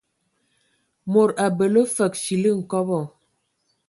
Mod 1.11 1.29
abələ 1.45 1.81
fəg 1.95 2.13
fili 2.23 2.51
nkɔbɔ. 2.59 2.99